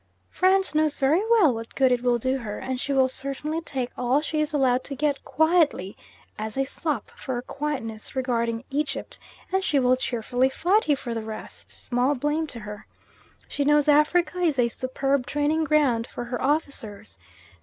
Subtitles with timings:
[0.31, 3.91] France knows very well what good it will do her, and she will cheerfully take
[3.95, 5.95] all she is allowed to get quietly,
[6.39, 9.19] as a sop for her quietness regarding Egypt,
[9.51, 12.87] and she will cheerfully fight you for the rest small blame to her.
[13.47, 17.19] She knows Africa is a superb training ground for her officers.